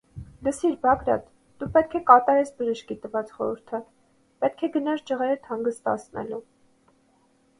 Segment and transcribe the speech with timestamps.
[0.45, 1.27] -Լսիր, Բագրատ,
[1.63, 3.81] դու պետք է կատարես բժշկի տված խորհուրդը,
[4.45, 6.41] պետք է գնաս ջղերդ հանգստացնելու: